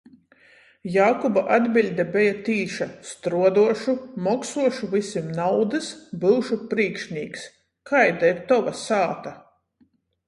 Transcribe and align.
Jākuba 0.93 1.41
atbiļde 1.57 2.05
beja 2.15 2.31
tīša. 2.47 2.87
Struoduošu. 3.09 3.95
Moksuošu 4.29 4.89
vysim 4.95 5.29
naudys. 5.41 5.91
Byušu 6.25 6.59
prīkšnīks. 6.73 7.45
Kaida 7.93 8.33
ir 8.33 8.45
tova 8.53 8.75
sāta? 8.85 9.37